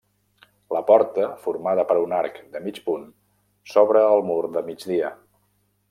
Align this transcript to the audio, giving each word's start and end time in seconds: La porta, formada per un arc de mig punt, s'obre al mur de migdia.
La 0.75 0.79
porta, 0.87 1.27
formada 1.43 1.85
per 1.91 1.99
un 2.05 2.17
arc 2.21 2.41
de 2.57 2.63
mig 2.69 2.81
punt, 2.89 3.07
s'obre 3.75 4.03
al 4.07 4.27
mur 4.31 4.43
de 4.57 4.69
migdia. 4.73 5.15